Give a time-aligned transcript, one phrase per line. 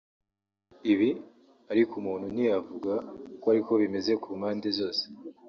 [0.93, 1.09] Ibi
[1.71, 2.93] ariko umuntu ntiyavuga
[3.41, 5.03] ko ariko bimeze ku mpande zose